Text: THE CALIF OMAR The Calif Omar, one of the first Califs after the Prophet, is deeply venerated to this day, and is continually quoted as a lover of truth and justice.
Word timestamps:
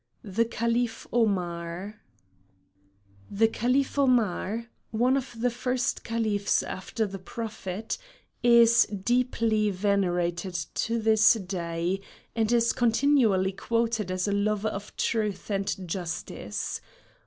THE 0.23 0.45
CALIF 0.45 1.05
OMAR 1.13 2.01
The 3.29 3.47
Calif 3.47 3.99
Omar, 3.99 4.65
one 4.89 5.15
of 5.15 5.39
the 5.39 5.51
first 5.51 6.03
Califs 6.03 6.63
after 6.67 7.05
the 7.05 7.19
Prophet, 7.19 7.99
is 8.41 8.87
deeply 8.87 9.69
venerated 9.69 10.55
to 10.73 10.99
this 10.99 11.33
day, 11.33 12.01
and 12.35 12.51
is 12.51 12.73
continually 12.73 13.51
quoted 13.51 14.09
as 14.09 14.27
a 14.27 14.31
lover 14.31 14.69
of 14.69 14.97
truth 14.97 15.51
and 15.51 15.87
justice. 15.87 16.81